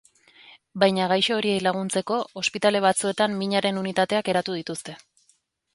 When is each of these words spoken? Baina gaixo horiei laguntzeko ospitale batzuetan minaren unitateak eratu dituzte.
Baina 0.83 1.09
gaixo 1.11 1.37
horiei 1.41 1.59
laguntzeko 1.65 2.17
ospitale 2.43 2.83
batzuetan 2.87 3.37
minaren 3.45 3.79
unitateak 3.85 4.35
eratu 4.37 4.59
dituzte. 4.63 4.99